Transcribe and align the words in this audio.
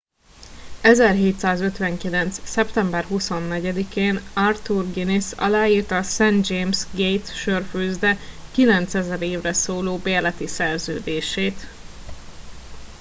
1759. 0.81 2.39
szeptember 2.43 3.03
24 3.03 3.85
én 3.97 4.19
arthur 4.33 4.85
guinness 4.93 5.31
aláírta 5.31 5.97
a 5.97 6.01
st 6.03 6.19
james 6.47 6.87
gate' 6.95 7.33
sörfőzde 7.35 8.17
9000 8.51 9.21
évre 9.21 9.53
szóló 9.53 9.97
bérleti 9.97 10.47
szerződését 10.47 11.67